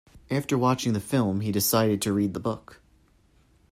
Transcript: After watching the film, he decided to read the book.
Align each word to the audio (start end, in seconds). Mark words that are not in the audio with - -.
After 0.31 0.57
watching 0.57 0.93
the 0.93 0.99
film, 0.99 1.41
he 1.41 1.51
decided 1.51 2.01
to 2.01 2.11
read 2.11 2.33
the 2.33 2.39
book. 2.39 2.81